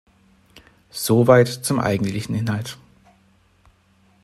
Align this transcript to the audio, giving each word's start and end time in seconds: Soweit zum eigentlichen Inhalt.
Soweit 0.89 1.47
zum 1.47 1.79
eigentlichen 1.79 2.33
Inhalt. 2.33 2.79